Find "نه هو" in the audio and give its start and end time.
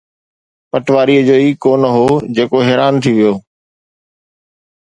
1.81-2.07